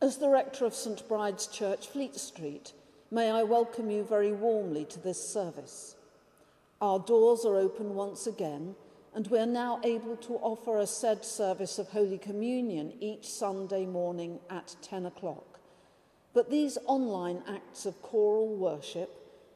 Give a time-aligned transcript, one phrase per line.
[0.00, 2.72] As the rector of St Bride's Church, Fleet Street,
[3.10, 5.96] may I welcome you very warmly to this service.
[6.80, 8.76] Our doors are open once again,
[9.12, 13.86] and we are now able to offer a said service of Holy Communion each Sunday
[13.86, 15.58] morning at 10 o'clock.
[16.32, 19.10] But these online acts of choral worship,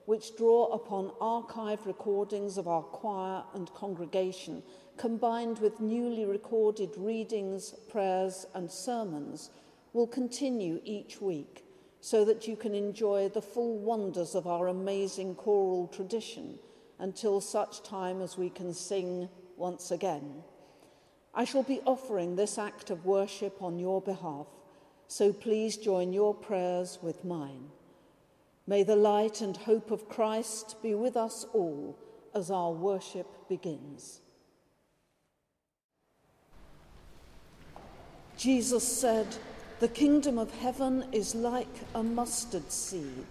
[0.07, 4.65] which draw upon archived recordings of our choir and congregation,
[4.97, 9.51] combined with newly recorded readings, prayers, and sermons,
[9.93, 11.65] will continue each week
[12.01, 16.59] so that you can enjoy the full wonders of our amazing choral tradition
[16.99, 20.43] until such time as we can sing once again.
[21.35, 24.47] I shall be offering this act of worship on your behalf,
[25.09, 27.71] so please join your prayers with mine.
[28.67, 31.99] May the light and hope of Christ be with us all
[32.35, 34.21] as our worship begins.
[38.37, 39.37] Jesus said,
[39.83, 43.27] The kingdom of heaven is like a mustard seed.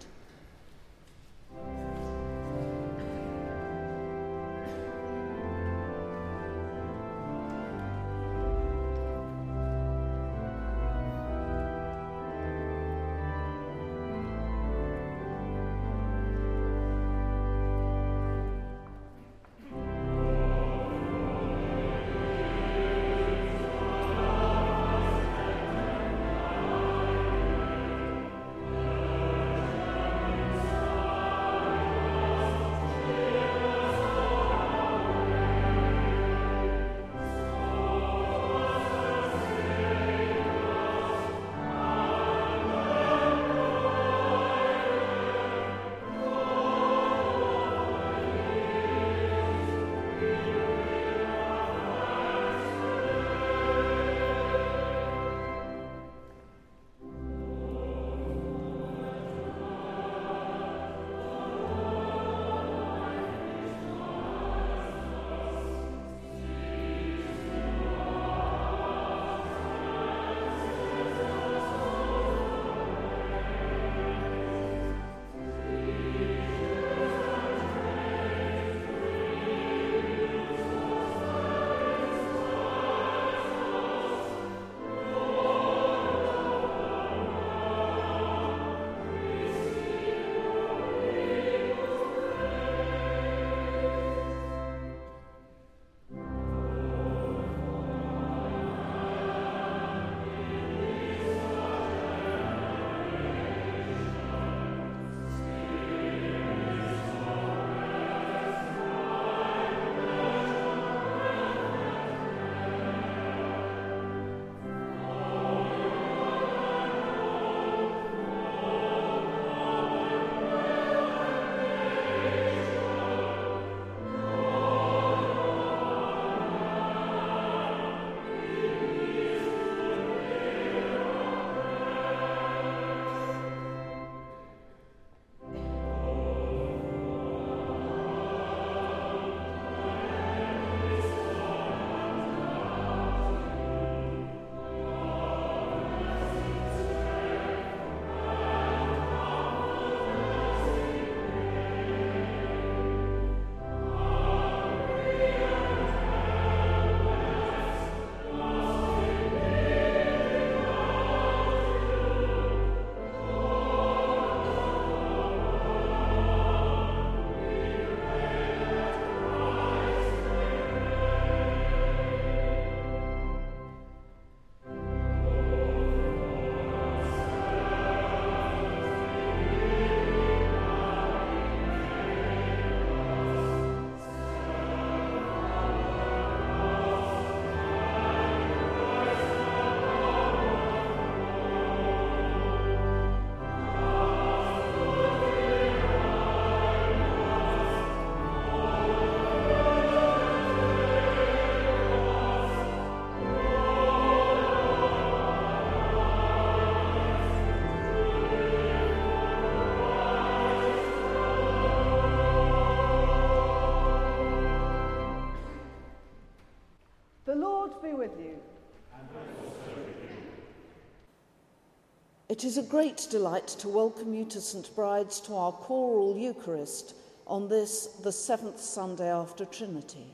[222.31, 226.95] It is a great delight to welcome you to St Bride's to our choral Eucharist
[227.27, 230.05] on this, the seventh Sunday after Trinity.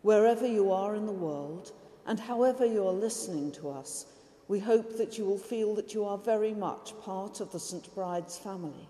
[0.00, 1.72] Wherever you are in the world
[2.06, 4.06] and however you are listening to us,
[4.48, 7.94] we hope that you will feel that you are very much part of the St.
[7.94, 8.88] Bride's family.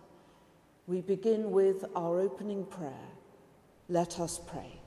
[0.87, 3.09] We begin with our opening prayer.
[3.89, 4.79] Let us pray.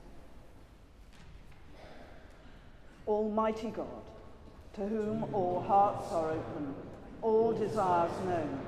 [3.06, 4.02] Almighty God,
[4.76, 6.74] to whom all hearts are open,
[7.26, 8.60] all desires known,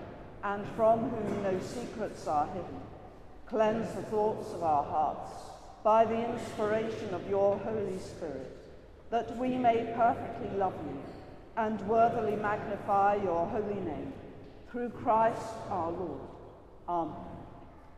[0.43, 2.81] and from whom no secrets are hidden,
[3.47, 5.31] cleanse the thoughts of our hearts
[5.85, 8.57] by the inspiration of your Holy Spirit,
[9.11, 11.01] that we may perfectly love you
[11.57, 14.13] and worthily magnify your holy name,
[14.73, 16.21] through Christ our Lord.
[16.89, 17.15] Amen.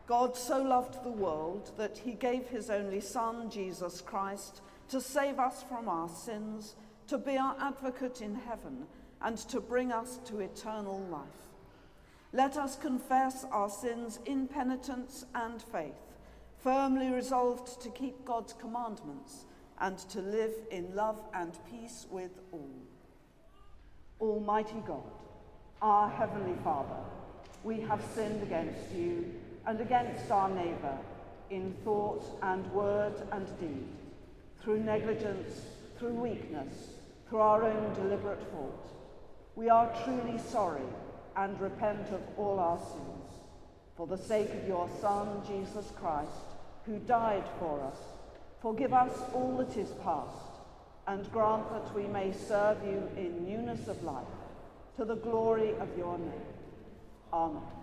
[0.05, 5.39] God so loved the world that he gave his only Son, Jesus Christ, to save
[5.39, 6.75] us from our sins,
[7.07, 8.85] to be our advocate in heaven,
[9.23, 11.27] and to bring us to eternal life.
[12.33, 15.99] Let us confess our sins in penitence and faith,
[16.63, 19.45] firmly resolved to keep God's commandments
[19.79, 22.69] and to live in love and peace with all.
[24.21, 25.03] Almighty God,
[25.81, 27.03] our Heavenly Father,
[27.63, 29.33] we have sinned against you
[29.65, 30.97] and against our neighbour
[31.49, 33.87] in thought and word and deed
[34.63, 35.61] through negligence,
[35.97, 36.73] through weakness,
[37.27, 39.00] through our own deliberate fault.
[39.55, 40.81] We are truly sorry
[41.35, 43.21] and repent of all our sins.
[43.95, 46.29] For the sake of your Son, Jesus Christ,
[46.85, 47.97] who died for us,
[48.61, 50.35] forgive us all that is past,
[51.07, 54.25] and grant that we may serve you in newness of life,
[54.97, 56.31] to the glory of your name.
[57.33, 57.80] Amen.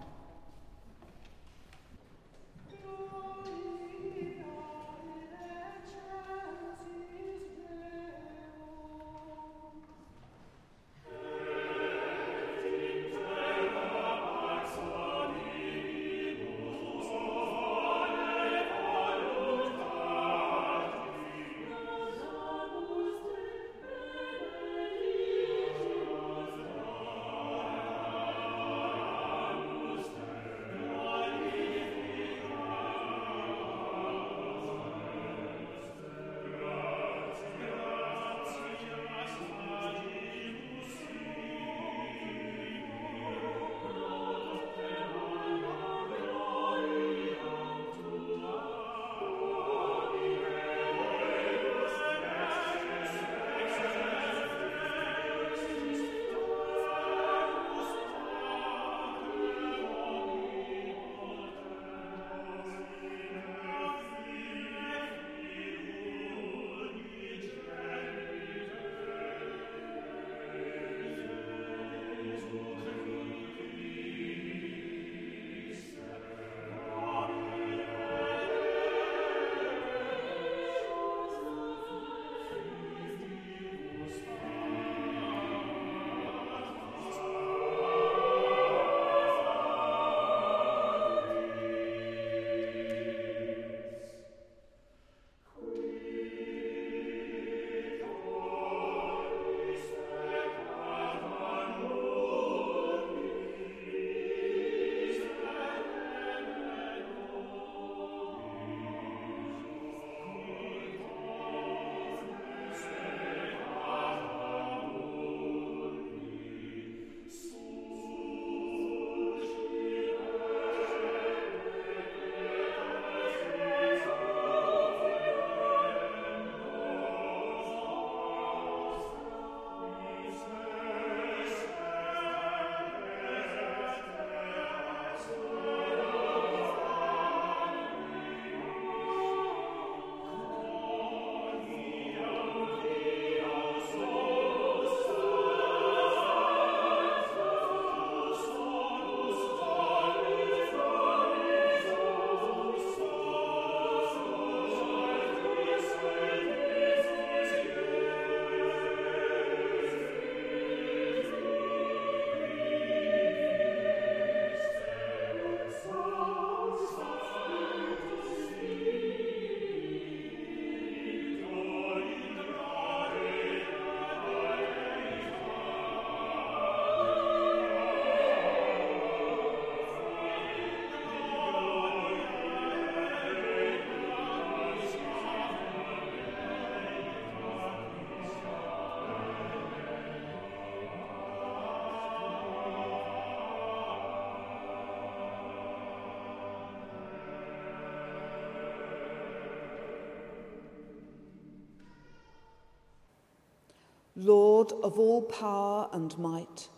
[204.83, 206.69] Of all power and might,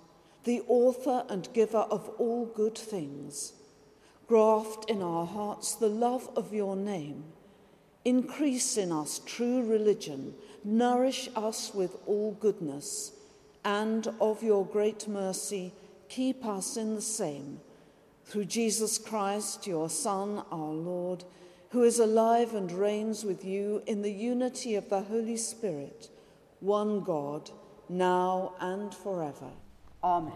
[0.44, 3.52] the author and giver of all good things,
[4.26, 7.24] graft in our hearts the love of your name,
[8.04, 13.12] increase in us true religion, nourish us with all goodness,
[13.64, 15.72] and of your great mercy,
[16.08, 17.60] keep us in the same.
[18.24, 21.24] Through Jesus Christ, your Son, our Lord,
[21.70, 26.08] who is alive and reigns with you in the unity of the Holy Spirit,
[26.60, 27.50] one God,
[27.90, 29.50] now and forever.
[30.02, 30.32] Amen.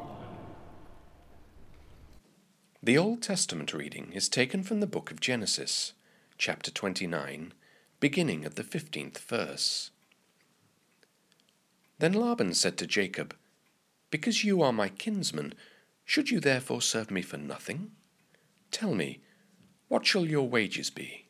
[2.82, 5.92] The Old Testament reading is taken from the book of Genesis,
[6.36, 7.54] chapter 29,
[8.00, 9.90] beginning at the 15th verse.
[12.00, 13.36] Then Laban said to Jacob,
[14.10, 15.54] Because you are my kinsman,
[16.04, 17.92] should you therefore serve me for nothing?
[18.72, 19.20] Tell me,
[19.86, 21.28] what shall your wages be?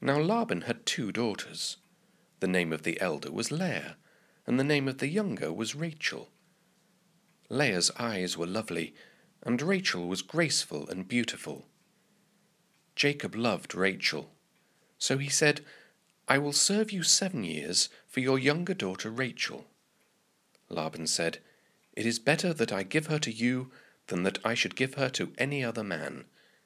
[0.00, 1.76] Now Laban had two daughters.
[2.40, 3.96] The name of the elder was Leah,
[4.50, 6.28] and the name of the younger was Rachel.
[7.48, 8.92] Leah's eyes were lovely,
[9.44, 11.68] and Rachel was graceful and beautiful.
[12.96, 14.32] Jacob loved Rachel,
[14.98, 15.60] so he said,
[16.26, 19.66] I will serve you seven years for your younger daughter Rachel.
[20.68, 21.38] Laban said,
[21.92, 23.70] It is better that I give her to you
[24.08, 26.24] than that I should give her to any other man.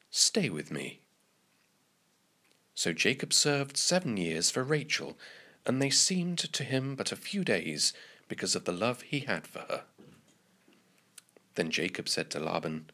[0.09, 1.01] Stay with me.
[2.75, 5.19] So Jacob served seven years for Rachel,
[5.67, 7.93] and they seemed to him but a few days
[8.29, 9.85] because of the love he had for her.
[11.55, 12.91] Then Jacob said to Laban,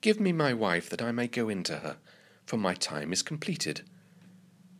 [0.00, 1.98] Give me my wife that I may go into her,
[2.46, 3.82] for my time is completed.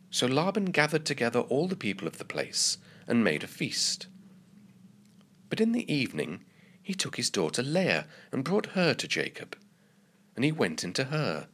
[0.09, 2.77] So Laban gathered together all the people of the place
[3.07, 4.07] and made a feast.
[5.49, 6.45] But in the evening
[6.81, 9.57] he took his daughter Leah and brought her to Jacob,
[10.35, 11.47] and he went into her.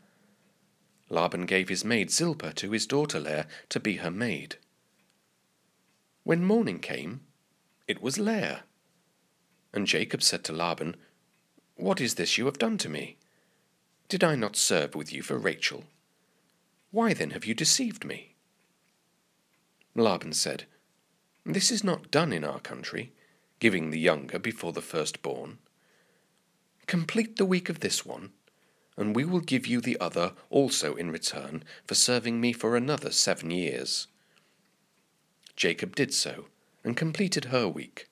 [1.09, 4.55] Laban gave his maid Zilpah to his daughter Leah to be her maid.
[6.25, 7.21] When morning came,
[7.87, 8.63] it was Leah.
[9.71, 10.95] And Jacob said to Laban,
[11.75, 13.17] What is this you have done to me?
[14.09, 15.83] Did I not serve with you for Rachel?
[16.89, 18.33] Why then have you deceived me?
[19.93, 20.63] Laban said,
[21.45, 23.13] This is not done in our country,
[23.59, 25.59] giving the younger before the firstborn.
[26.87, 28.31] Complete the week of this one,
[28.97, 33.11] and we will give you the other also in return for serving me for another
[33.11, 34.07] seven years.
[35.55, 36.45] Jacob did so,
[36.83, 38.09] and completed her week.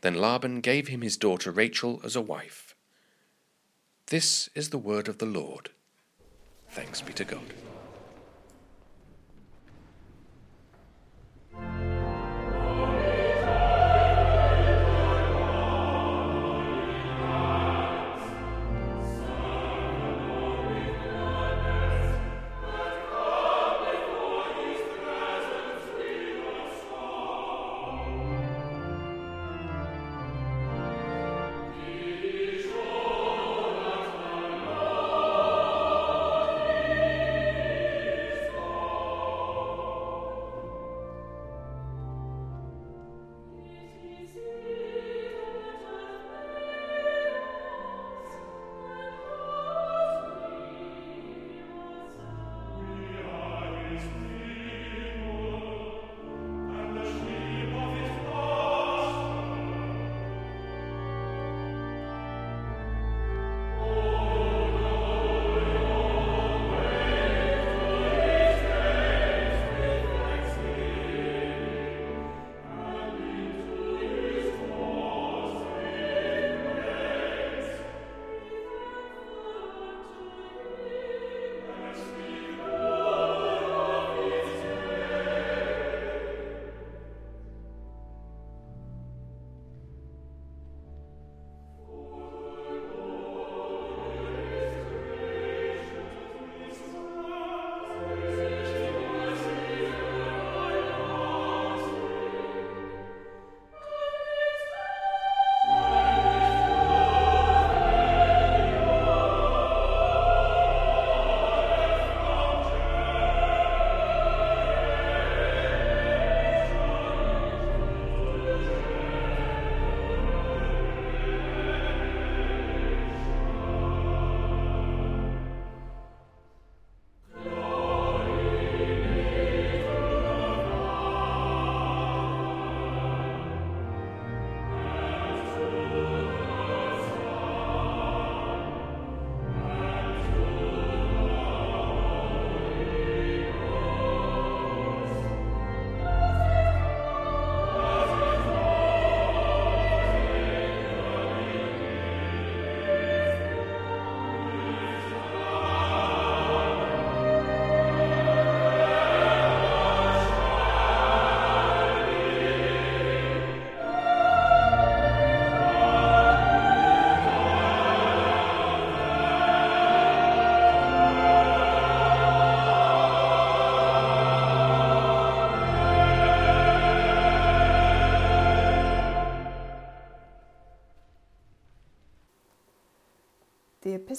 [0.00, 2.74] Then Laban gave him his daughter Rachel as a wife.
[4.06, 5.70] This is the word of the Lord.
[6.70, 7.54] Thanks be to God.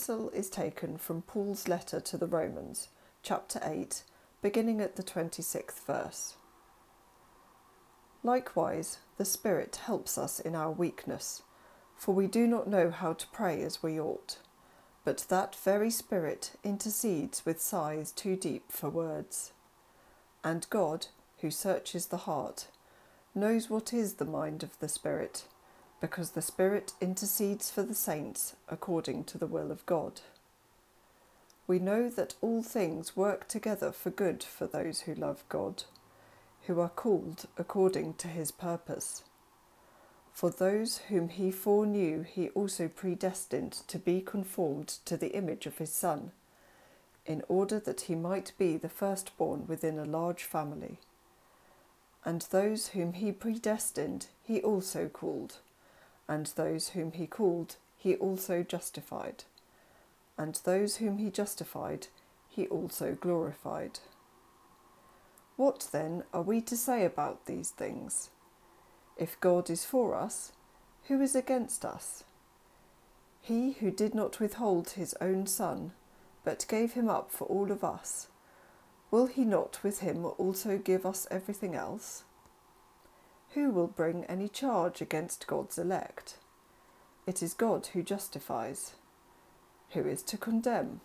[0.05, 2.89] Epistle is taken from Paul's letter to the Romans,
[3.24, 4.03] chapter 8,
[4.39, 6.35] beginning at the 26th verse.
[8.21, 11.41] Likewise, the Spirit helps us in our weakness,
[11.97, 14.38] for we do not know how to pray as we ought.
[15.03, 19.53] But that very Spirit intercedes with sighs too deep for words.
[20.43, 21.07] And God,
[21.39, 22.67] who searches the heart,
[23.33, 25.45] knows what is the mind of the Spirit
[26.05, 30.21] because the Spirit intercedes for the saints according to the will of God.
[31.65, 35.85] We know that all things work together for good for those who love God,
[36.67, 39.24] who are called according to his purpose.
[40.31, 45.79] For those whom he foreknew, he also predestined to be conformed to the image of
[45.79, 46.33] his Son,
[47.25, 51.00] in order that he might be the firstborn within a large family.
[52.24, 55.55] And those whom he predestined, he also called
[56.27, 59.44] and those whom he called, he also justified.
[60.38, 62.08] And those whom he justified,
[62.50, 64.00] he also glorified.
[65.55, 68.29] What then are we to say about these things?
[69.17, 70.51] If God is for us,
[71.08, 72.25] who is against us?
[73.41, 75.94] He who did not withhold his own Son,
[76.44, 78.27] but gave him up for all of us,
[79.12, 82.25] will he not with him also give us everything else?
[83.55, 86.35] Who will bring any charge against God's elect?
[87.25, 88.95] It is God who justifies.
[89.91, 90.99] Who is to condemn?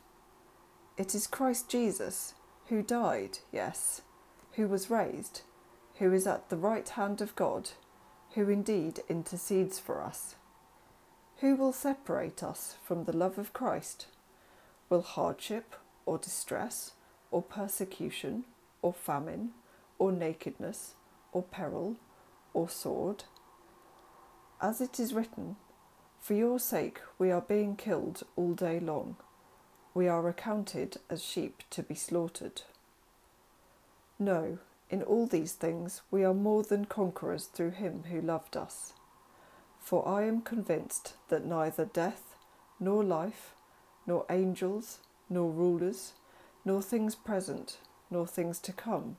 [0.96, 2.35] It is Christ Jesus,
[2.66, 4.03] who died, yes,
[4.55, 5.42] who was raised,
[6.01, 7.70] who is at the right hand of God,
[8.33, 10.35] who indeed intercedes for us.
[11.37, 14.09] Who will separate us from the love of Christ?
[14.88, 16.94] Will hardship, or distress,
[17.31, 18.44] or persecution,
[18.83, 19.51] or famine,
[20.01, 20.94] or nakedness,
[21.33, 21.94] or peril,
[22.55, 23.25] or sword.
[24.61, 25.57] As it is written,
[26.21, 29.17] For your sake we are being killed all day long.
[29.95, 32.63] We are accounted as sheep to be slaughtered.
[34.19, 34.59] No,
[34.91, 38.93] in all these things we are more than conquerors through him who loved us.
[39.81, 42.37] For I am convinced that neither death,
[42.79, 43.55] nor life,
[44.07, 46.13] nor angels, nor rulers,
[46.65, 47.79] nor things present,
[48.11, 49.17] nor things to come,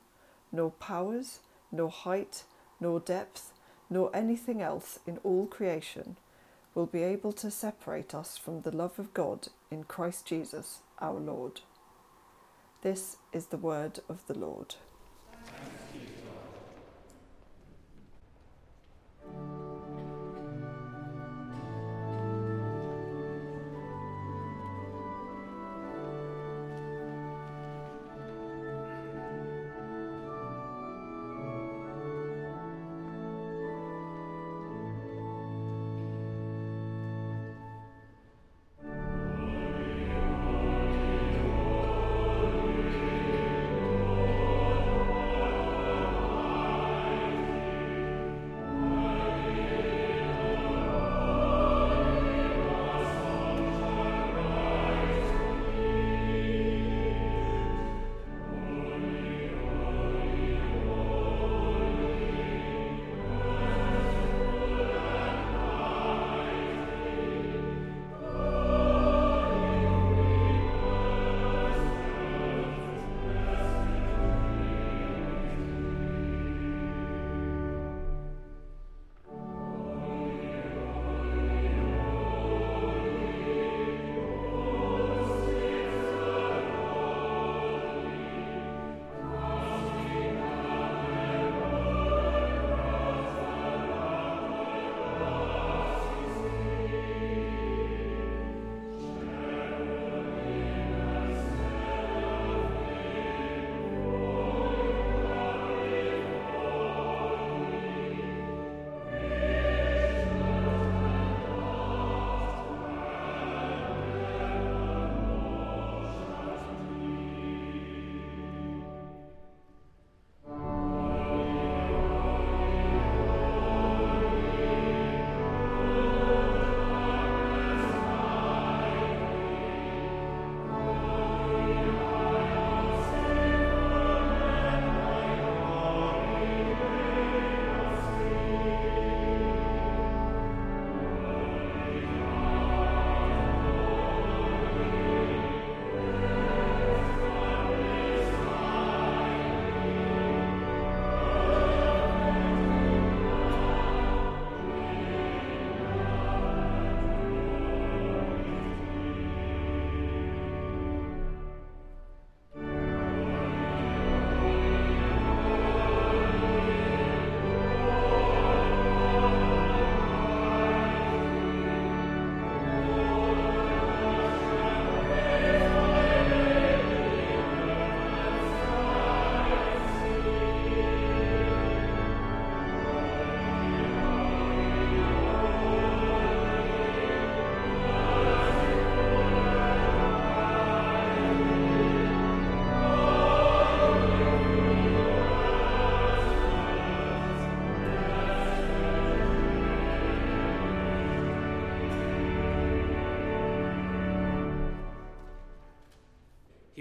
[0.52, 1.40] nor powers,
[1.72, 2.44] nor height,
[2.82, 3.54] nor depth,
[3.90, 6.18] nor anything else in all creation
[6.76, 11.20] will be able to separate us from the love of God in Christ Jesus our
[11.20, 11.62] Lord.
[12.82, 14.76] This is the word of the Lord.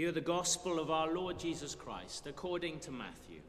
[0.01, 3.41] Hear the gospel of our Lord Jesus Christ according to Matthew.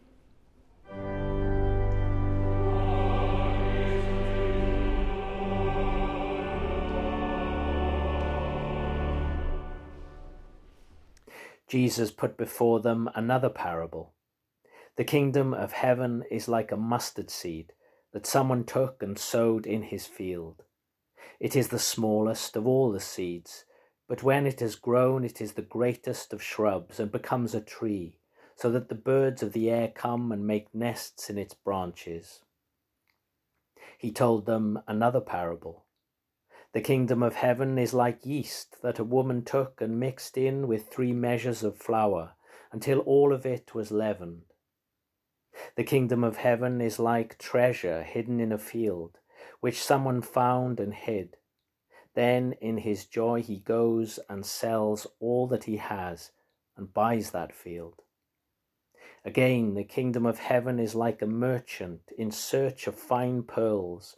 [11.66, 14.12] Jesus put before them another parable.
[14.96, 17.72] The kingdom of heaven is like a mustard seed
[18.12, 20.64] that someone took and sowed in his field.
[21.40, 23.64] It is the smallest of all the seeds
[24.12, 28.18] but when it has grown, it is the greatest of shrubs and becomes a tree,
[28.54, 32.40] so that the birds of the air come and make nests in its branches.
[33.96, 35.86] He told them another parable.
[36.74, 40.90] The kingdom of heaven is like yeast that a woman took and mixed in with
[40.90, 42.34] three measures of flour
[42.70, 44.42] until all of it was leavened.
[45.74, 49.20] The kingdom of heaven is like treasure hidden in a field,
[49.60, 51.38] which someone found and hid.
[52.14, 56.30] Then in his joy he goes and sells all that he has
[56.76, 58.02] and buys that field.
[59.24, 64.16] Again, the kingdom of heaven is like a merchant in search of fine pearls.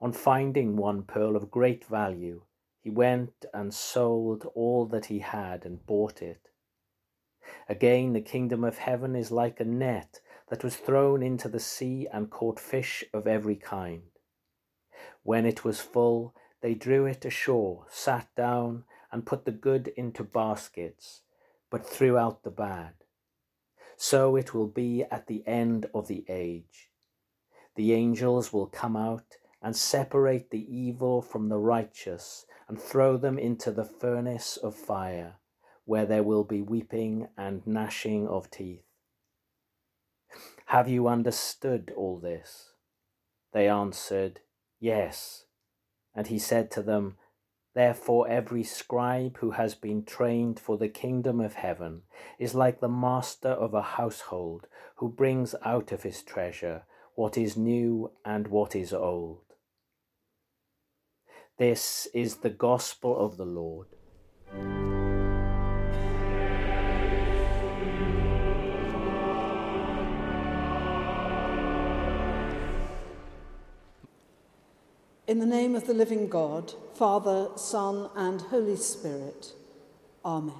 [0.00, 2.42] On finding one pearl of great value,
[2.80, 6.48] he went and sold all that he had and bought it.
[7.68, 12.08] Again, the kingdom of heaven is like a net that was thrown into the sea
[12.12, 14.02] and caught fish of every kind.
[15.22, 20.24] When it was full, they drew it ashore, sat down, and put the good into
[20.24, 21.22] baskets,
[21.70, 22.94] but threw out the bad.
[23.96, 26.90] So it will be at the end of the age.
[27.74, 33.38] The angels will come out and separate the evil from the righteous and throw them
[33.38, 35.36] into the furnace of fire,
[35.84, 38.84] where there will be weeping and gnashing of teeth.
[40.66, 42.72] Have you understood all this?
[43.52, 44.40] They answered,
[44.78, 45.44] Yes.
[46.18, 47.16] And he said to them,
[47.76, 52.02] Therefore, every scribe who has been trained for the kingdom of heaven
[52.40, 56.82] is like the master of a household who brings out of his treasure
[57.14, 59.44] what is new and what is old.
[61.56, 63.86] This is the gospel of the Lord.
[75.28, 79.52] In the name of the living God, Father, Son, and Holy Spirit.
[80.24, 80.54] Amen.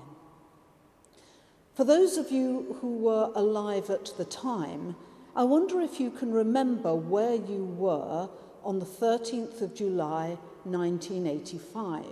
[1.73, 4.95] For those of you who were alive at the time,
[5.35, 8.29] I wonder if you can remember where you were
[8.63, 12.05] on the 13th of July 1985.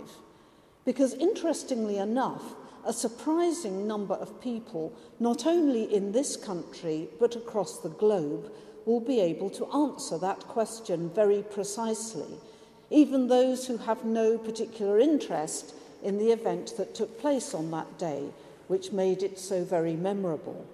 [0.87, 2.55] Because interestingly enough,
[2.87, 8.51] a surprising number of people, not only in this country but across the globe,
[8.87, 12.39] will be able to answer that question very precisely,
[12.89, 17.99] even those who have no particular interest in the event that took place on that
[17.99, 18.25] day,
[18.69, 20.65] which made it so very memorable.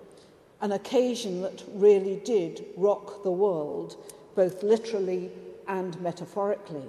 [0.61, 3.96] An occasion that really did rock the world,
[4.37, 5.31] both literally
[5.66, 6.85] and metaphorically.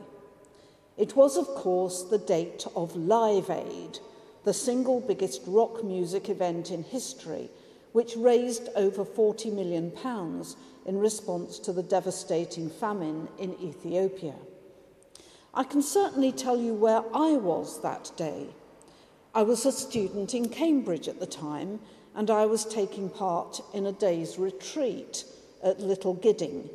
[0.97, 3.99] It was, of course, the date of Live Aid,
[4.43, 7.49] the single biggest rock music event in history,
[7.93, 14.35] which raised over 40 million pounds in response to the devastating famine in Ethiopia.
[15.53, 18.47] I can certainly tell you where I was that day.
[19.35, 21.79] I was a student in Cambridge at the time,
[22.15, 25.25] and I was taking part in a day's retreat
[25.63, 26.69] at Little Gidding,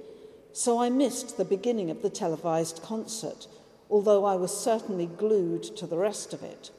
[0.52, 3.46] so I missed the beginning of the televised concert,
[3.90, 6.70] although I was certainly glued to the rest of it.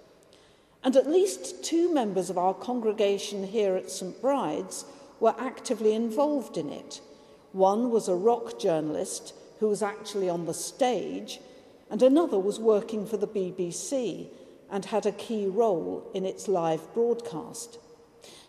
[0.84, 4.86] And at least two members of our congregation here at St Bride's
[5.20, 7.02] were actively involved in it.
[7.52, 11.40] One was a rock journalist who was actually on the stage,
[11.90, 14.28] and another was working for the BBC
[14.70, 17.80] and had a key role in its live broadcast.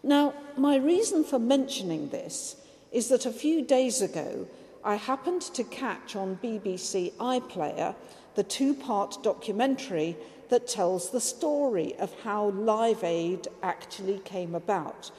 [0.02, 2.56] Now, my reason for mentioning this
[2.92, 4.46] is that a few days ago
[4.84, 7.94] I happened to catch on BBC iPlayer
[8.34, 10.16] the two part documentary
[10.48, 15.10] that tells the story of how Live Aid actually came about,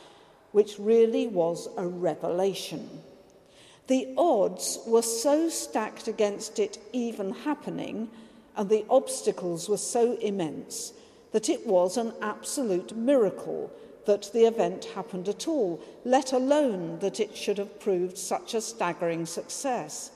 [0.52, 3.02] which really was a revelation.
[3.91, 8.10] The odds were so stacked against it even happening,
[8.56, 10.93] and the obstacles were so immense
[11.34, 13.69] that it was an absolute miracle
[14.06, 18.62] that the event happened at all, let alone that it should have proved such a
[18.62, 20.12] staggering success.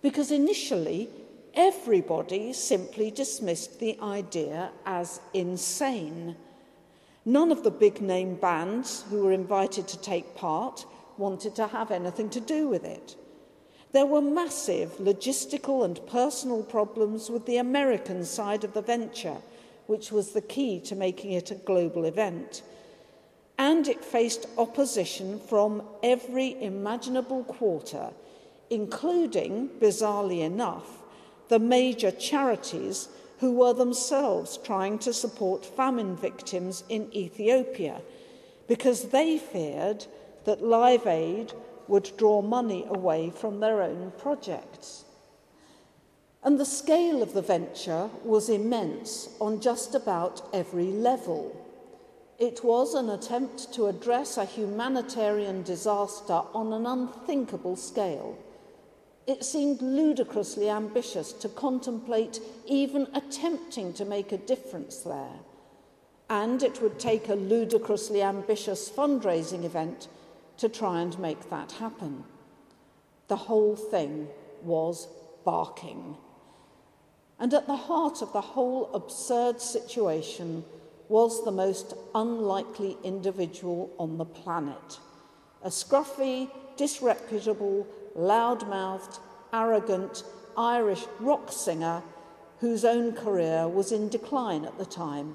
[0.00, 1.10] Because initially,
[1.52, 6.34] everybody simply dismissed the idea as insane.
[7.26, 10.86] None of the big name bands who were invited to take part
[11.18, 13.16] wanted to have anything to do with it.
[13.92, 19.38] There were massive logistical and personal problems with the American side of the venture,
[19.86, 22.62] which was the key to making it a global event.
[23.58, 28.10] and it faced opposition from every imaginable quarter,
[28.70, 31.02] including, bizarrely enough,
[31.48, 38.00] the major charities who were themselves trying to support famine victims in Ethiopia
[38.66, 40.06] because they feared
[40.46, 41.52] that Live Aid
[41.88, 45.04] would draw money away from their own projects.
[46.42, 51.54] And the scale of the venture was immense on just about every level.
[52.38, 58.38] It was an attempt to address a humanitarian disaster on an unthinkable scale.
[59.26, 65.40] It seemed ludicrously ambitious to contemplate even attempting to make a difference there.
[66.30, 70.06] And it would take a ludicrously ambitious fundraising event
[70.58, 72.24] to try and make that happen.
[73.28, 74.28] The whole thing
[74.62, 75.08] was
[75.44, 76.16] barking.
[77.38, 80.64] And at the heart of the whole absurd situation
[81.08, 84.98] was the most unlikely individual on the planet
[85.62, 89.18] a scruffy, disreputable, loud mouthed,
[89.52, 90.22] arrogant
[90.56, 92.02] Irish rock singer
[92.60, 95.34] whose own career was in decline at the time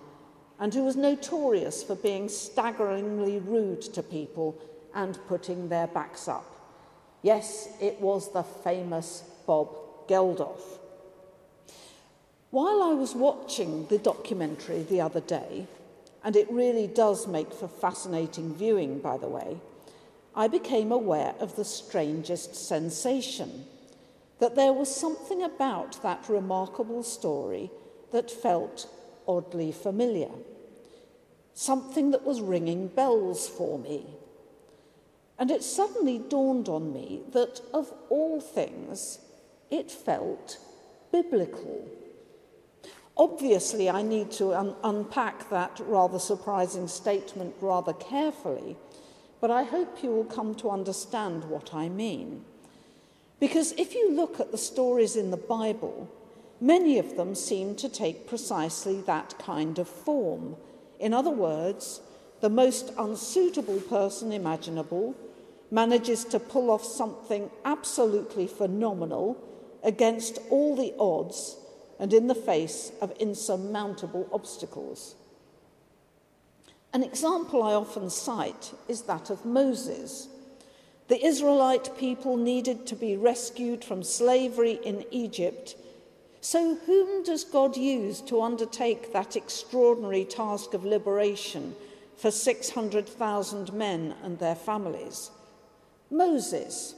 [0.60, 4.58] and who was notorious for being staggeringly rude to people
[4.94, 6.46] and putting their backs up.
[7.22, 10.62] Yes, it was the famous Bob Geldof.
[12.50, 15.68] While I was watching the documentary the other day,
[16.24, 19.58] and it really does make for fascinating viewing, by the way,
[20.36, 23.66] I became aware of the strangest sensation
[24.40, 27.70] that there was something about that remarkable story
[28.12, 28.88] that felt
[29.28, 30.32] oddly familiar,
[31.54, 34.06] something that was ringing bells for me.
[35.42, 39.18] And it suddenly dawned on me that of all things,
[39.72, 40.60] it felt
[41.12, 41.90] biblical.
[43.18, 48.78] Obviously, I need to un- unpack that rather surprising statement rather carefully,
[49.40, 52.46] but I hope you will come to understand what I mean.
[53.40, 56.08] Because if you look at the stories in the Bible,
[56.60, 60.56] many of them seem to take precisely that kind of form.
[61.00, 62.00] In other words,
[62.42, 65.16] the most unsuitable person imaginable
[65.72, 69.42] manages to pull off something absolutely phenomenal
[69.84, 71.56] against all the odds
[71.98, 75.16] and in the face of insurmountable obstacles.
[76.94, 80.28] An example I often cite is that of Moses.
[81.08, 85.76] The Israelite people needed to be rescued from slavery in Egypt.
[86.42, 91.76] So, whom does God use to undertake that extraordinary task of liberation
[92.18, 95.32] for 600,000 men and their families?
[96.12, 96.94] Moses.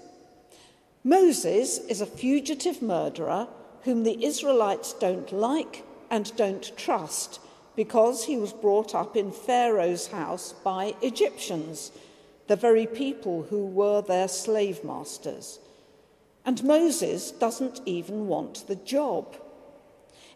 [1.04, 3.48] Moses is a fugitive murderer
[3.84, 7.40] whom the Israelites don't like and don't trust
[7.76, 11.92] because he was brought up in Pharaoh's house by Egyptians,
[12.48, 15.60] the very people who were their slave masters.
[16.44, 19.38] And Moses doesn't even want the job.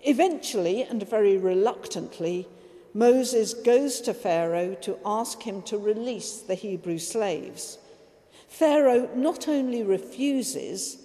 [0.03, 2.47] Eventually, and very reluctantly,
[2.93, 7.79] Moses goes to Pharaoh to ask him to release the Hebrew slaves.
[8.47, 10.97] Pharaoh not only refuses,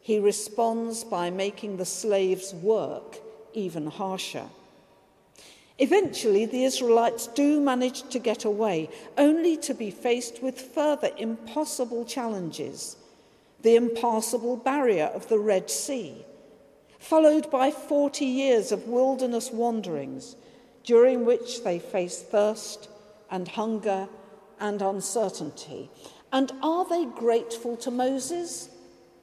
[0.00, 3.18] he responds by making the slaves' work
[3.52, 4.48] even harsher.
[5.78, 12.04] Eventually, the Israelites do manage to get away, only to be faced with further impossible
[12.04, 12.96] challenges
[13.62, 16.24] the impassable barrier of the Red Sea,
[16.98, 20.36] followed by 40 years of wilderness wanderings,
[20.84, 22.88] during which they face thirst
[23.30, 24.08] and hunger
[24.58, 25.90] and uncertainty.
[26.32, 28.68] And are they grateful to Moses?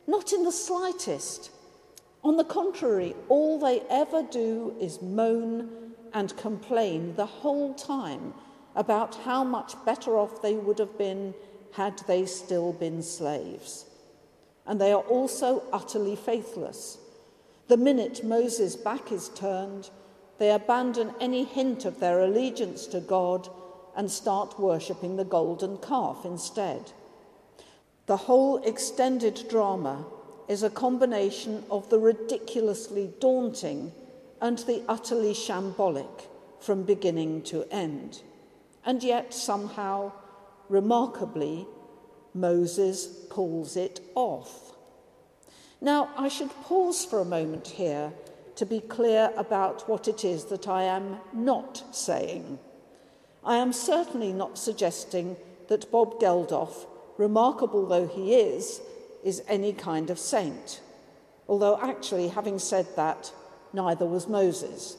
[0.08, 1.52] Not in the slightest.
[2.24, 8.34] On the contrary, all they ever do is moan and complain the whole time
[8.76, 11.34] about how much better off they would have been
[11.74, 13.86] had they still been slaves.
[14.66, 16.98] And they are also utterly faithless.
[17.68, 19.90] The minute Moses' back is turned,
[20.38, 23.50] they abandon any hint of their allegiance to God
[23.96, 26.92] and start worshipping the golden calf instead.
[28.08, 30.06] The whole extended drama
[30.48, 33.92] is a combination of the ridiculously daunting
[34.42, 36.28] and the utterly shambolic
[36.60, 38.22] from beginning to end.
[38.86, 40.14] And yet, somehow,
[40.70, 41.68] remarkably,
[42.34, 44.74] Moses pulls it off.
[45.82, 48.14] Now, I should pause for a moment here
[48.56, 52.58] to be clear about what it is that I am not saying.
[53.44, 55.36] I am certainly not suggesting
[55.68, 56.88] that Bob Geldof
[57.18, 58.82] remarkable though he is,
[59.24, 60.82] is any kind of saint.
[61.50, 63.32] Although, actually, having said that,
[63.74, 64.98] neither was Moses.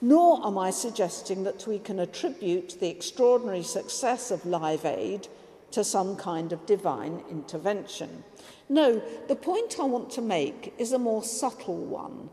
[0.00, 5.28] Nor am I suggesting that we can attribute the extraordinary success of Live Aid
[5.72, 8.24] to some kind of divine intervention.
[8.68, 12.30] No, the point I want to make is a more subtle one,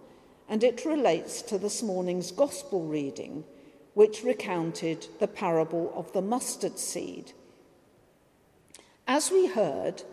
[0.47, 3.43] and it relates to this morning's Gospel reading,
[3.93, 7.33] which recounted the parable of the mustard seed.
[9.09, 10.03] As we heard,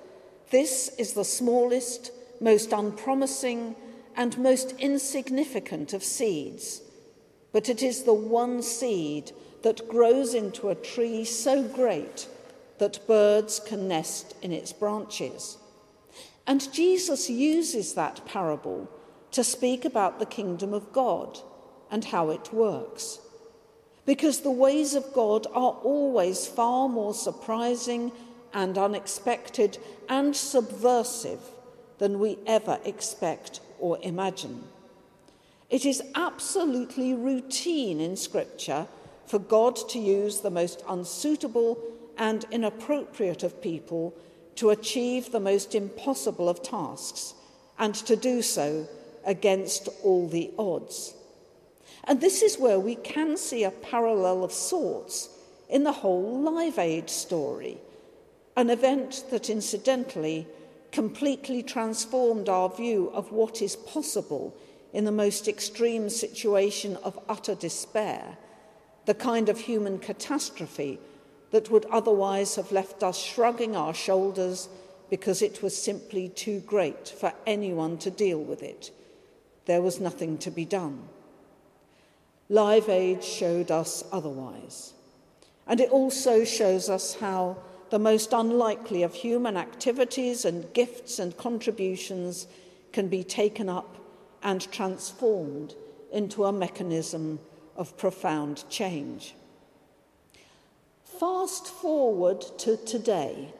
[0.51, 3.77] this is the smallest, most unpromising,
[4.17, 6.81] and most insignificant of seeds,
[7.53, 9.33] but it is the one seed
[9.63, 12.27] that grows into a tree so great
[12.79, 15.59] that birds can nest in its branches.
[16.47, 18.89] And Jesus uses that parable
[19.33, 21.39] to speak about the kingdom of God
[21.91, 23.19] and how it works.
[24.07, 28.11] Because the ways of God are always far more surprising
[28.57, 31.41] and unexpected and subversive
[31.99, 34.65] than we ever expect or imagine.
[35.69, 38.87] It is absolutely routine in Scripture
[39.27, 41.79] for God to use the most unsuitable
[42.17, 44.15] and inappropriate of people
[44.55, 47.35] to achieve the most impossible of tasks,
[47.79, 48.89] and to do so
[49.27, 51.13] against all the odds.
[52.05, 55.29] And this is where we can see a parallel of sorts
[55.69, 57.77] in the whole Live Aid story,
[58.57, 60.47] an event that incidentally
[60.91, 64.57] completely transformed our view of what is possible
[64.93, 68.39] in the most extreme situation of utter despair,
[69.05, 70.99] the kind of human catastrophe
[71.51, 74.69] that would otherwise have left us shrugging our shoulders
[75.11, 78.91] because it was simply too great for anyone to deal with it.
[79.67, 81.09] There was nothing to be done.
[82.49, 84.95] Live Aid showed us otherwise.
[85.67, 87.59] And it also shows us how
[87.91, 92.47] the most unlikely of human activities and gifts and contributions
[92.93, 93.97] can be taken up
[94.43, 95.75] and transformed
[96.13, 97.39] into a mechanism
[97.77, 99.35] of profound change.
[101.05, 103.53] Fast forward to today.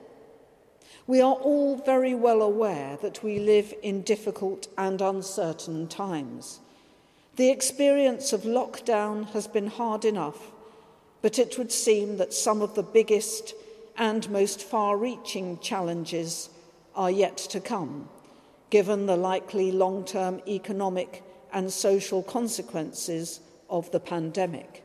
[1.07, 6.61] We are all very well aware that we live in difficult and uncertain times.
[7.37, 10.51] The experience of lockdown has been hard enough,
[11.23, 13.55] but it would seem that some of the biggest
[13.99, 16.51] and most far reaching challenges
[16.95, 18.09] are yet to come,
[18.71, 24.85] given the likely long term economic and social consequences of the pandemic.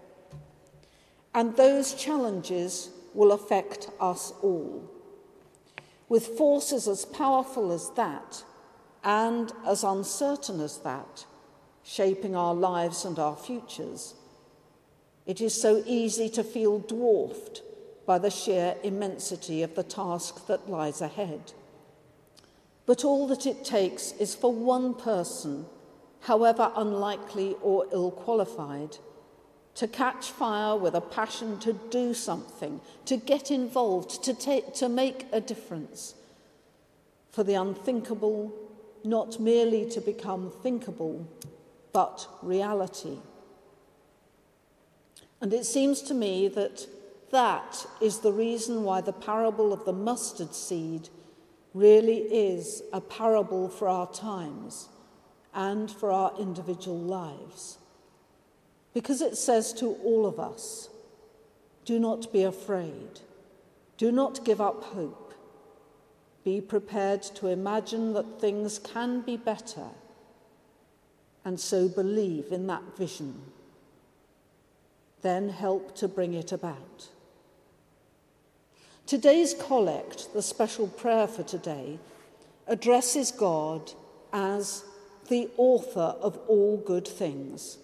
[1.33, 4.89] And those challenges will affect us all.
[6.09, 8.43] With forces as powerful as that
[9.03, 11.25] and as uncertain as that
[11.83, 14.13] shaping our lives and our futures,
[15.25, 17.61] it is so easy to feel dwarfed
[18.11, 21.53] by the sheer immensity of the task that lies ahead.
[22.85, 25.65] But all that it takes is for one person,
[26.19, 28.97] however unlikely or ill qualified,
[29.75, 34.89] to catch fire with a passion to do something, to get involved, to, take, to
[34.89, 36.13] make a difference.
[37.31, 38.51] For the unthinkable,
[39.05, 41.25] not merely to become thinkable,
[41.93, 43.19] but reality.
[45.39, 46.87] And it seems to me that
[47.31, 51.09] that is the reason why the parable of the mustard seed
[51.73, 54.89] really is a parable for our times
[55.53, 57.77] and for our individual lives.
[58.93, 60.89] Because it says to all of us
[61.85, 63.21] do not be afraid,
[63.97, 65.33] do not give up hope,
[66.43, 69.87] be prepared to imagine that things can be better,
[71.43, 73.41] and so believe in that vision.
[75.21, 77.09] Then help to bring it about.
[79.05, 81.99] Today's collect, the special prayer for today,
[82.67, 83.91] addresses God
[84.31, 84.83] as
[85.27, 87.77] the author of all good things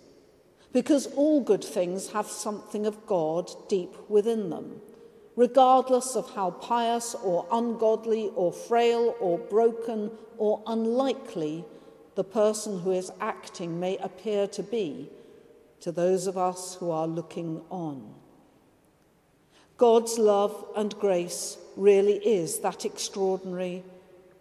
[0.74, 4.82] because all good things have something of God deep within them,
[5.36, 11.66] regardless of how pious or ungodly or frail or broken or unlikely
[12.16, 15.10] the person who is acting may appear to be
[15.80, 18.14] to those of us who are looking on.
[19.78, 23.84] God's love and grace really is that extraordinary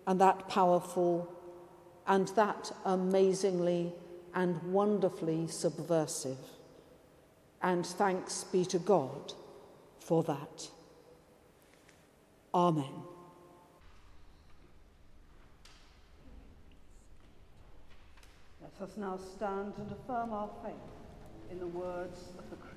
[0.06, 1.30] and that powerful
[2.06, 3.92] and that amazingly
[4.34, 6.38] and wonderfully subversive.
[7.62, 9.34] And thanks be to God
[9.98, 10.68] for that.
[12.54, 13.02] Amen.
[18.62, 20.74] Let us now stand and affirm our faith
[21.50, 22.76] in the words of the Creed.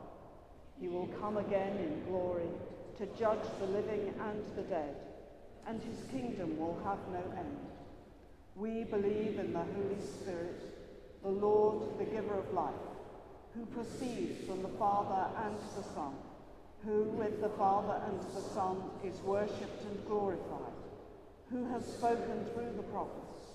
[0.81, 2.49] He will come again in glory
[2.97, 4.95] to judge the living and the dead,
[5.67, 7.59] and his kingdom will have no end.
[8.55, 10.59] We believe in the Holy Spirit,
[11.21, 12.73] the Lord, the giver of life,
[13.53, 16.15] who proceeds from the Father and the Son,
[16.83, 20.73] who with the Father and the Son is worshipped and glorified,
[21.51, 23.45] who has spoken through the prophets.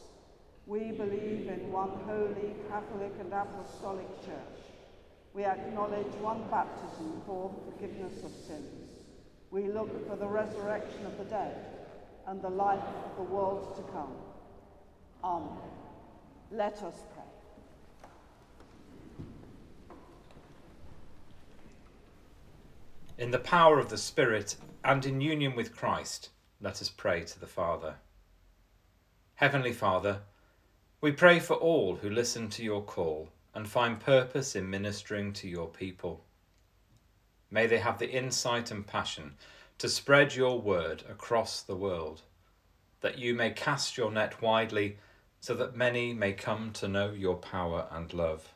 [0.66, 4.55] We believe in one holy, Catholic and Apostolic Church.
[5.36, 8.90] We acknowledge one baptism for the forgiveness of sins.
[9.50, 11.54] We look for the resurrection of the dead
[12.26, 14.14] and the life of the world to come.
[15.22, 15.58] Amen.
[16.50, 17.22] Let us pray.
[23.18, 26.30] In the power of the Spirit and in union with Christ,
[26.62, 27.96] let us pray to the Father.
[29.34, 30.20] Heavenly Father,
[31.02, 35.48] we pray for all who listen to your call and find purpose in ministering to
[35.48, 36.22] your people.
[37.50, 39.32] May they have the insight and passion
[39.78, 42.20] to spread your word across the world,
[43.00, 44.98] that you may cast your net widely
[45.40, 48.52] so that many may come to know your power and love.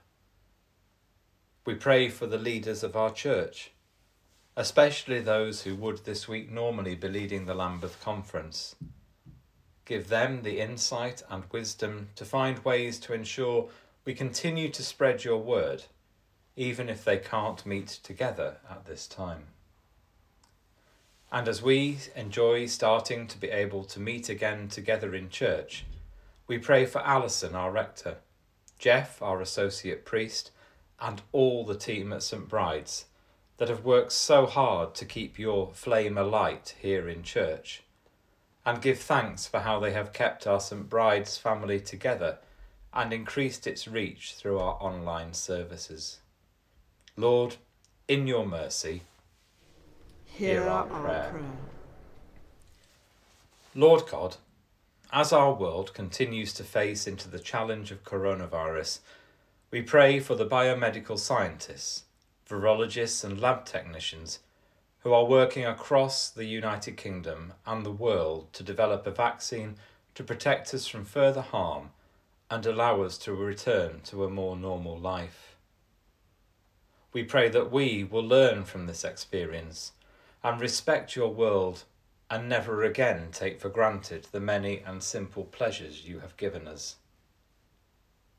[1.65, 3.71] We pray for the leaders of our church,
[4.55, 8.77] especially those who would this week normally be leading the Lambeth Conference.
[9.87, 13.71] Give them the insight and wisdom to find ways to ensure
[14.05, 15.85] we continue to spread your word,
[16.57, 19.45] even if they can't meet together at this time.
[21.31, 25.85] And as we enjoy starting to be able to meet again together in church,
[26.47, 28.17] we pray for Alison, our rector,
[28.79, 30.51] Jeff, our associate priest,
[30.99, 32.49] and all the team at St.
[32.49, 33.05] Bride's
[33.59, 37.83] that have worked so hard to keep your flame alight here in church.
[38.65, 40.89] And give thanks for how they have kept our St.
[40.89, 42.39] Bride's family together
[42.93, 46.19] and increased its reach through our online services.
[47.17, 47.57] Lord,
[48.09, 49.03] in your mercy,
[50.25, 51.31] hear, our, our prayer.
[51.31, 51.45] prayer.
[53.75, 54.37] Lord God,
[55.13, 59.01] as our world continues to face into the challenge of coronavirus,
[59.71, 62.05] we pray for the biomedical scientists,
[62.49, 64.41] virologists, and lab technicians
[65.03, 69.77] who are working across the United Kingdom and the world to develop a vaccine
[70.15, 71.91] to protect us from further harm
[72.51, 75.55] and allow us to return to a more normal life.
[77.13, 79.93] We pray that we will learn from this experience
[80.43, 81.85] and respect your world
[82.29, 86.97] and never again take for granted the many and simple pleasures you have given us.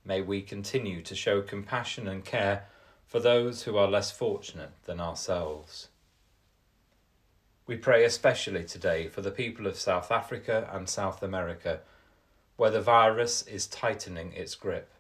[0.04, 2.66] May we continue to show compassion and care
[3.06, 5.90] for those who are less fortunate than ourselves.
[7.68, 11.82] We pray especially today for the people of South Africa and South America
[12.62, 14.94] where the virus is tightening its grip.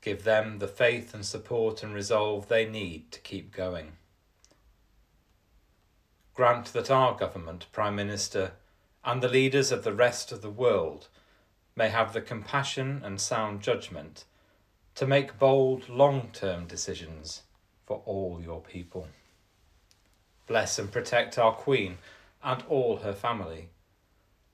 [0.00, 3.98] Give them the faith and support and resolve they need to keep going.
[6.32, 8.52] Grant that our government, Prime Minister,
[9.04, 11.08] and the leaders of the rest of the world
[11.76, 14.24] may have the compassion and sound judgment
[14.94, 17.42] to make bold long term decisions
[17.84, 19.06] for all your people.
[20.46, 21.98] Bless and protect our Queen
[22.42, 23.68] and all her family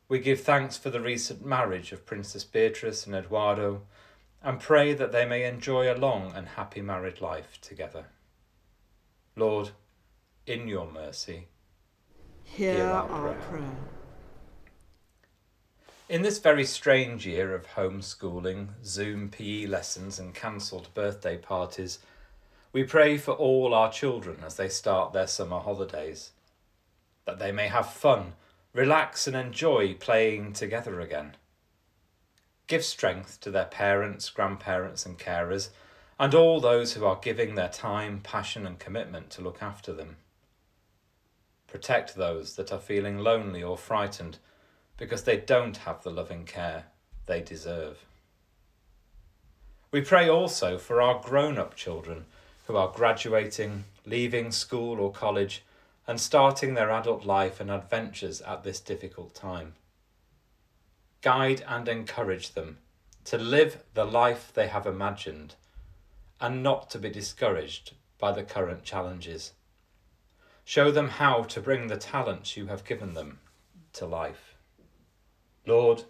[0.08, 3.82] we give thanks for the recent marriage of Princess Beatrice and Eduardo
[4.42, 8.04] and pray that they may enjoy a long and happy married life together.
[9.36, 9.70] Lord,
[10.46, 11.48] in your mercy,
[12.42, 13.60] hear, hear our, our prayer.
[13.60, 13.76] prayer.
[16.06, 21.98] In this very strange year of homeschooling, Zoom PE lessons, and cancelled birthday parties,
[22.74, 26.32] we pray for all our children as they start their summer holidays,
[27.24, 28.34] that they may have fun
[28.74, 31.36] relax and enjoy playing together again.
[32.66, 35.68] Give strength to their parents, grandparents, and carers,
[36.18, 40.16] and all those who are giving their time, passion, and commitment to look after them.
[41.68, 44.38] Protect those that are feeling lonely or frightened
[44.96, 46.84] because they don't have the loving care
[47.26, 48.04] they deserve.
[49.90, 52.26] We pray also for our grown up children
[52.66, 55.62] who are graduating, leaving school or college,
[56.06, 59.74] and starting their adult life and adventures at this difficult time.
[61.22, 62.78] Guide and encourage them
[63.24, 65.54] to live the life they have imagined
[66.40, 69.52] and not to be discouraged by the current challenges.
[70.64, 73.38] Show them how to bring the talents you have given them
[73.94, 74.54] to life.
[75.66, 76.04] Lord,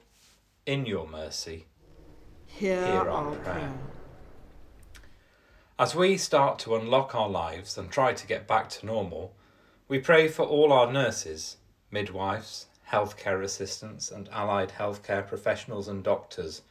[0.66, 1.66] in your mercy,
[2.46, 3.42] Hear, hear our, prayer.
[3.42, 3.72] prayer.
[5.78, 9.34] As we start to unlock our lives and try to get back to normal,
[9.94, 11.56] we pray for all our nurses,
[11.88, 16.62] midwives, healthcare assistants, and allied healthcare professionals and doctors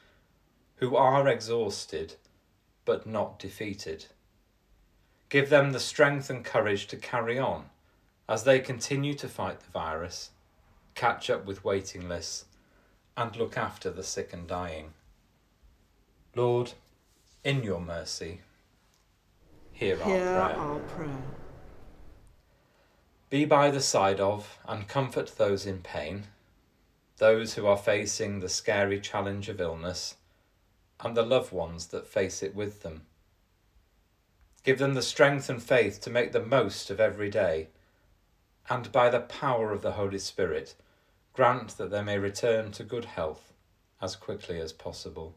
[0.75, 2.15] who are exhausted
[2.83, 4.07] but not defeated.
[5.29, 7.69] Give them the strength and courage to carry on
[8.27, 10.31] as they continue to fight the virus,
[10.93, 12.43] catch up with waiting lists,
[13.15, 14.91] and look after the sick and dying.
[16.35, 16.73] Lord,
[17.45, 18.41] in your mercy,
[19.71, 20.57] hear, Hear our prayer.
[20.57, 21.23] our prayer.
[23.33, 26.25] Be by the side of and comfort those in pain,
[27.17, 30.17] those who are facing the scary challenge of illness,
[30.99, 33.07] and the loved ones that face it with them.
[34.63, 37.69] Give them the strength and faith to make the most of every day,
[38.69, 40.75] and by the power of the Holy Spirit,
[41.33, 43.51] grant that they may return to good health
[43.99, 45.33] as quickly as possible.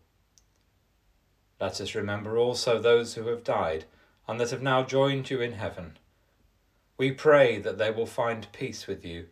[1.59, 3.87] Let us remember also those who have died
[4.29, 5.97] and that have now joined you in heaven.
[6.99, 9.29] We pray that they will find peace with you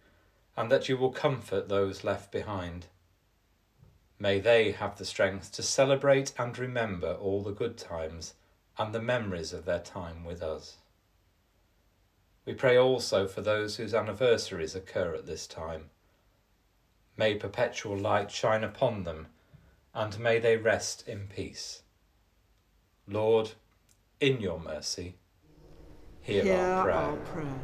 [0.57, 2.87] and that you will comfort those left behind.
[4.19, 8.35] May they have the strength to celebrate and remember all the good times
[8.79, 10.77] and the memories of their time with us.
[12.45, 15.91] We pray also for those whose anniversaries occur at this time.
[17.17, 19.29] May perpetual light shine upon them,
[19.95, 21.83] and may they rest in peace.
[23.07, 23.53] Lord,
[24.21, 25.17] in your mercy,
[26.25, 26.97] hear, Hear our prayer.
[26.97, 27.61] our prayer.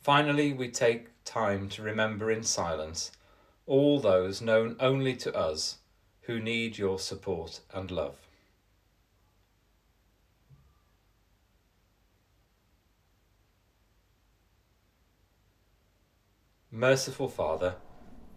[0.00, 3.12] Finally, we take time to remember in silence
[3.66, 5.78] all those known only to us
[6.22, 8.16] who need your support and love.
[16.72, 17.74] Merciful Father,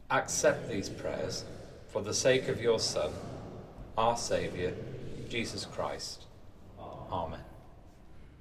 [0.09, 1.45] accept these prayers
[1.87, 3.11] for the sake of your Son,
[3.97, 4.73] our Saviour,
[5.29, 6.25] Jesus Christ.
[6.79, 7.39] Amen.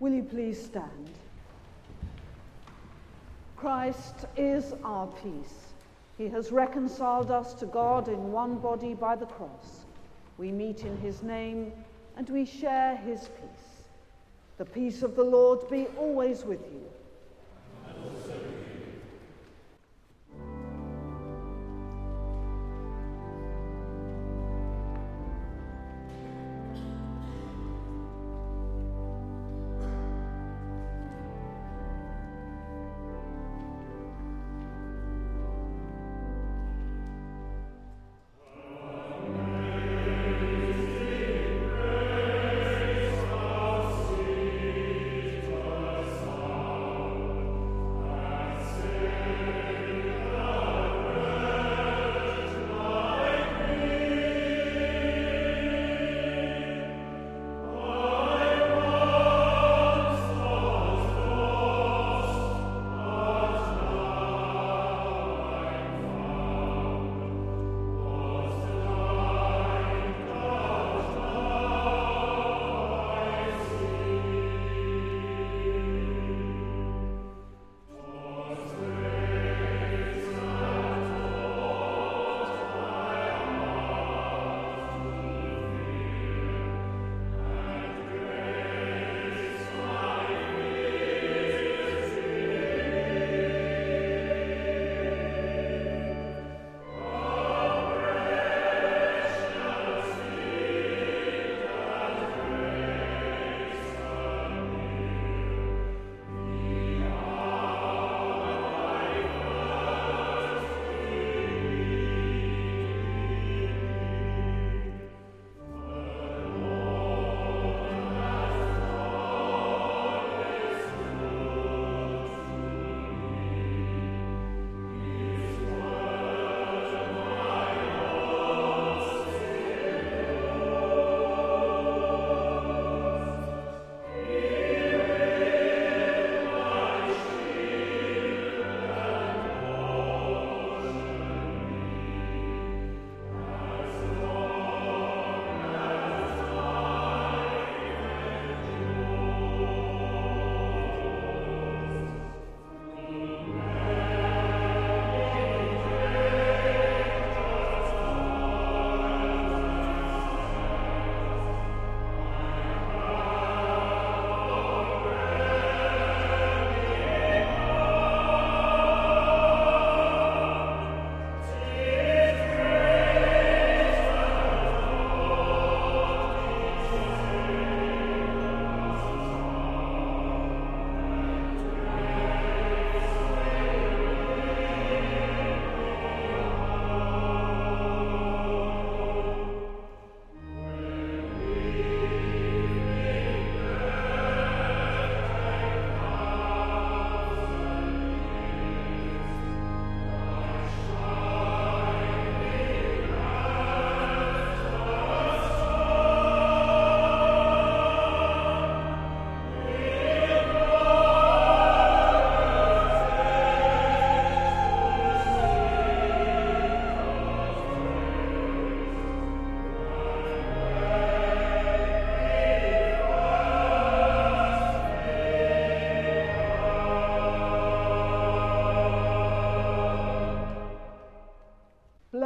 [0.03, 1.11] Will you please stand?
[3.57, 5.75] Christ is our peace.
[6.19, 9.85] He has reconciled us to God in one body by the cross.
[10.39, 11.73] We meet in his name
[12.17, 13.85] and we share his peace.
[14.59, 16.83] The peace of the Lord be always with you.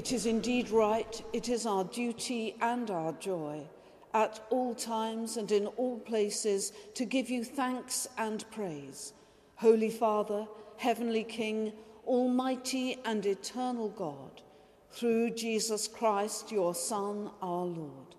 [0.00, 3.60] It is indeed right, it is our duty and our joy,
[4.14, 9.12] at all times and in all places, to give you thanks and praise.
[9.56, 10.46] Holy Father,
[10.78, 11.74] Heavenly King,
[12.06, 14.40] Almighty and eternal God,
[14.90, 18.14] through Jesus Christ, your Son, our Lord.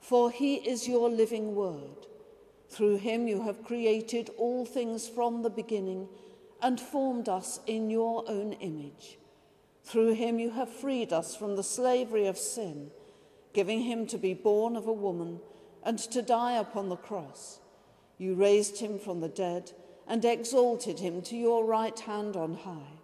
[0.00, 2.08] For he is your living word.
[2.68, 6.08] Through him you have created all things from the beginning
[6.60, 9.16] and formed us in your own image.
[9.86, 12.90] Through him you have freed us from the slavery of sin,
[13.52, 15.38] giving him to be born of a woman
[15.84, 17.60] and to die upon the cross.
[18.18, 19.70] You raised him from the dead
[20.08, 22.98] and exalted him to your right hand on high.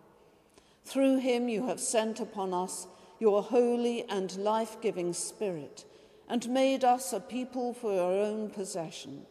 [0.84, 2.88] Through him you have sent upon us
[3.20, 5.84] your holy and life giving Spirit
[6.28, 9.24] and made us a people for your own possession.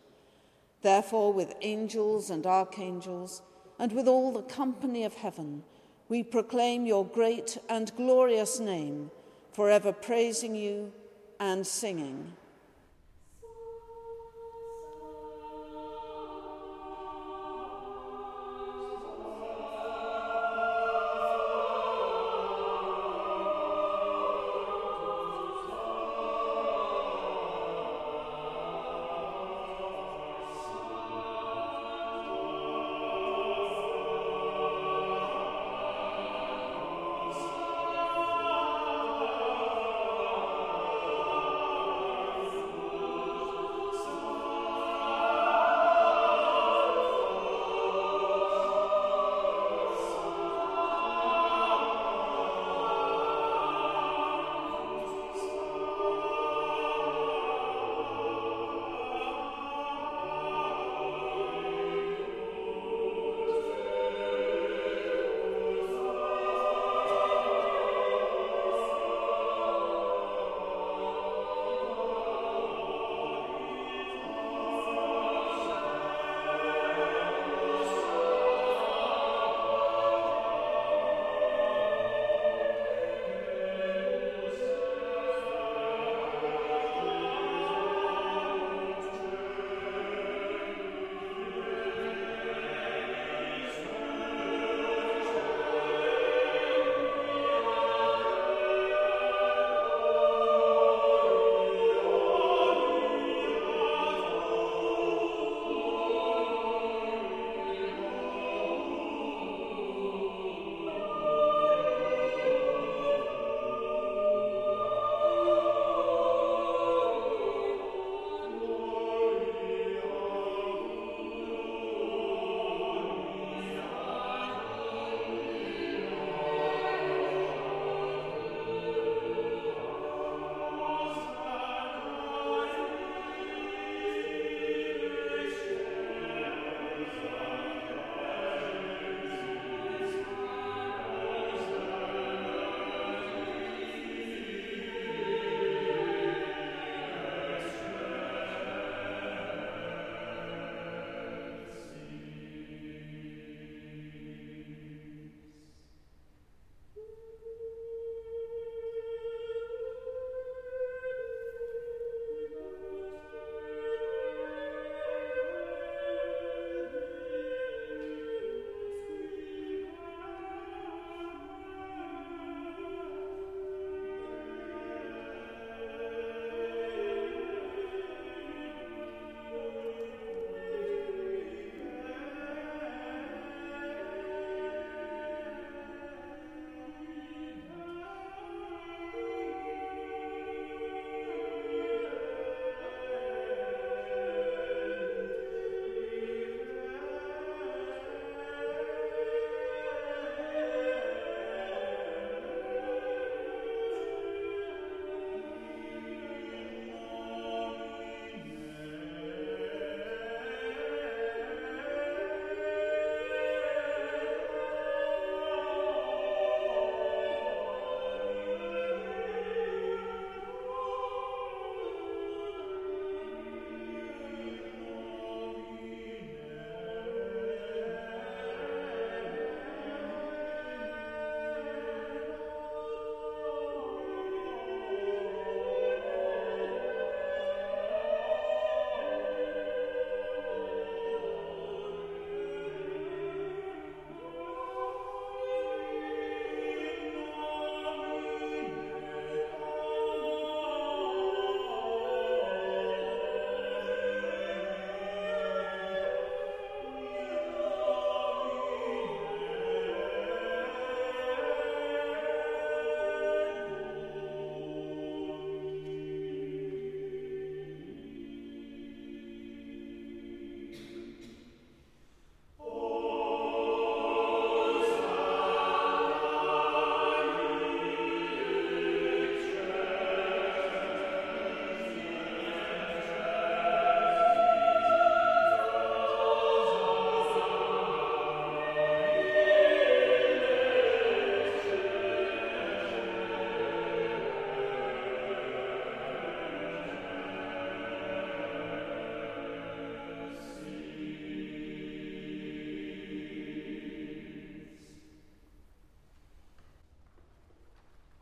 [0.84, 3.42] Therefore, with angels and archangels,
[3.78, 5.64] and with all the company of heaven,
[6.12, 9.10] we proclaim your great and glorious name,
[9.54, 10.92] forever praising you
[11.40, 12.34] and singing.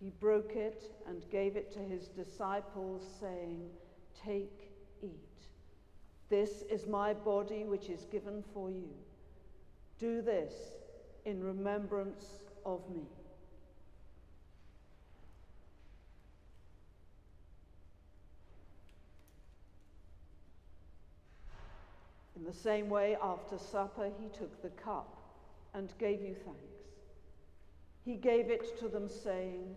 [0.00, 3.70] He broke it and gave it to his disciples, saying,
[4.24, 4.70] Take,
[5.02, 5.10] eat.
[6.28, 8.90] This is my body, which is given for you.
[9.98, 10.52] Do this
[11.24, 12.26] in remembrance
[12.64, 13.06] of me.
[22.36, 25.16] In the same way, after supper, he took the cup
[25.72, 26.60] and gave you thanks.
[28.04, 29.76] He gave it to them, saying,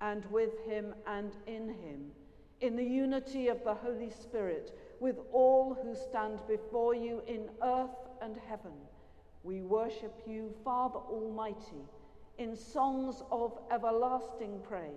[0.00, 2.10] and with him and in him,
[2.60, 8.08] in the unity of the Holy Spirit, with all who stand before you in earth
[8.22, 8.72] and heaven,
[9.42, 11.84] we worship you, Father Almighty,
[12.38, 14.90] in songs of everlasting praise.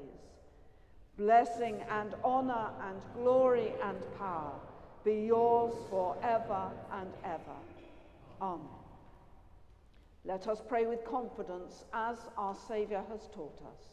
[1.18, 4.54] Blessing and honor and glory and power
[5.04, 7.60] be yours forever and ever.
[8.42, 8.68] Amen.
[10.26, 13.93] Let us pray with confidence as our Saviour has taught us.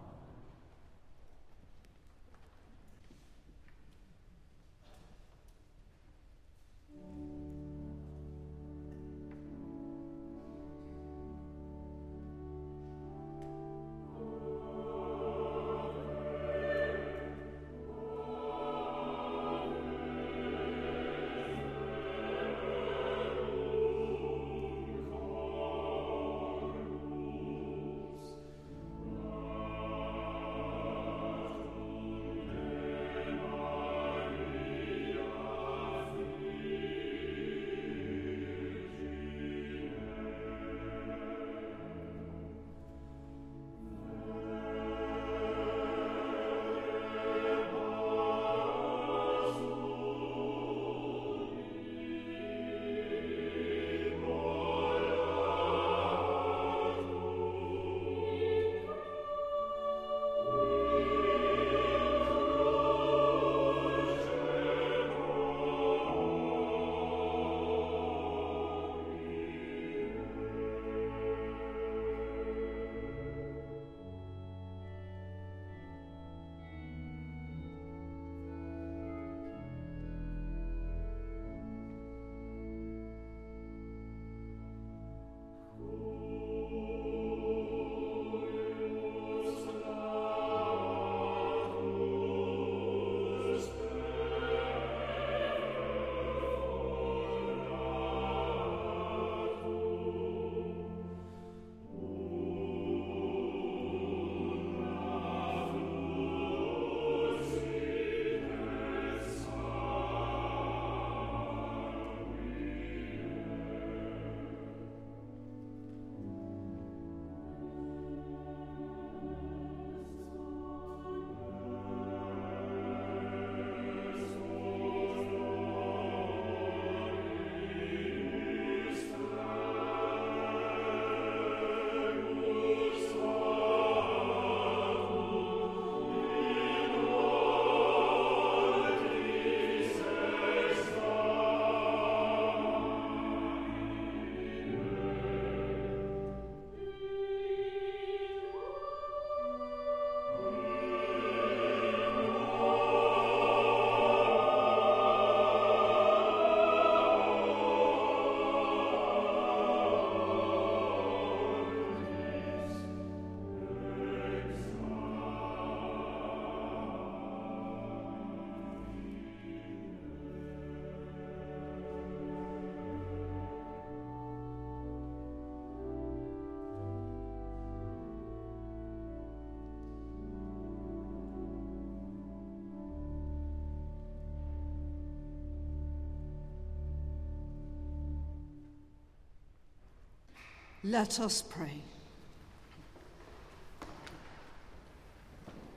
[190.83, 191.83] Let us pray.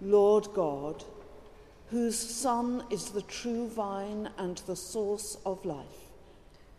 [0.01, 1.05] Lord God,
[1.91, 6.11] whose Son is the true vine and the source of life,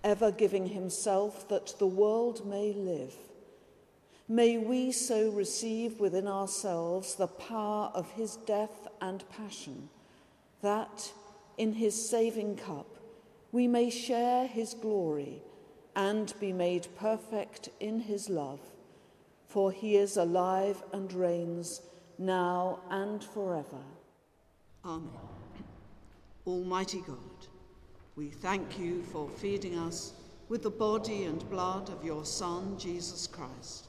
[0.04, 3.14] ever giving himself that the world may live,
[4.28, 9.88] may we so receive within ourselves the power of his death and passion,
[10.64, 11.12] that
[11.60, 12.88] in his saving cup
[13.52, 15.44] we may share his glory
[15.96, 18.60] and be made perfect in his love,
[19.48, 21.82] for he is alive and reigns
[22.18, 23.84] now and forever.
[24.84, 25.10] Amen.
[26.46, 27.48] Almighty God,
[28.16, 30.14] we thank you for feeding us
[30.48, 33.88] with the body and blood of your Son, Jesus Christ.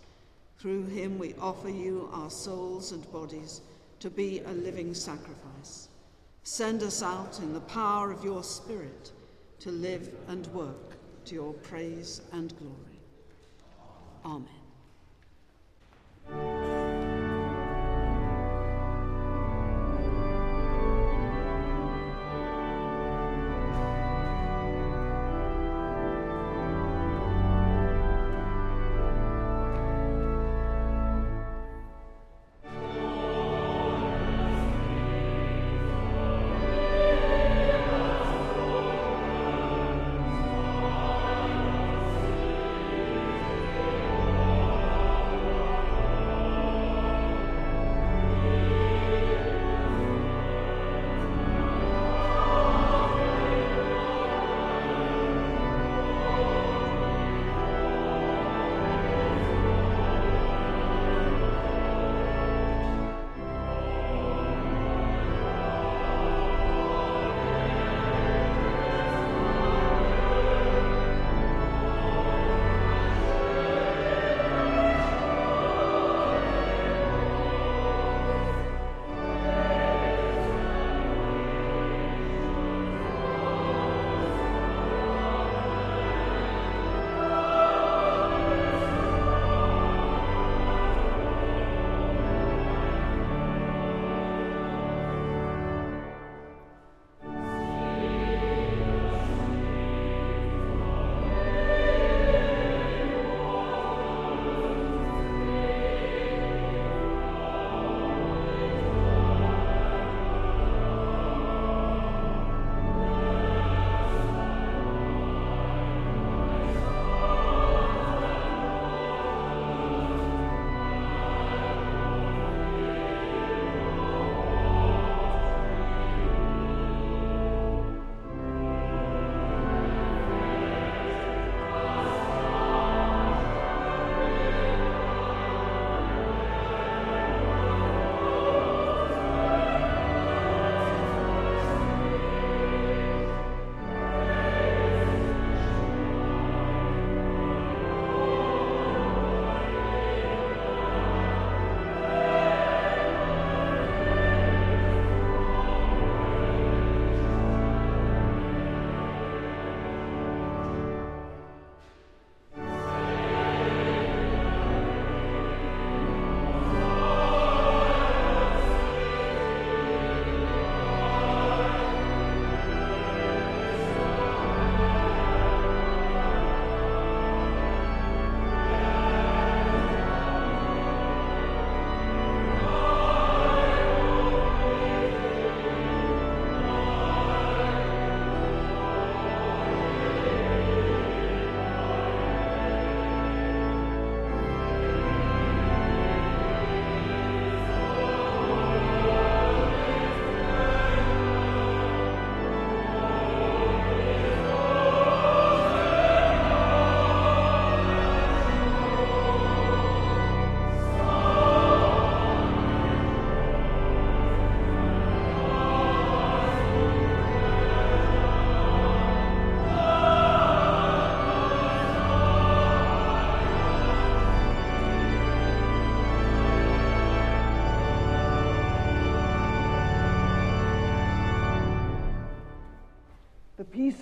[0.58, 3.60] Through him we offer you our souls and bodies
[4.00, 5.88] to be a living sacrifice.
[6.44, 9.10] Send us out in the power of your Spirit
[9.58, 10.85] to live and work
[11.26, 13.00] to your praise and glory.
[14.24, 14.65] Amen.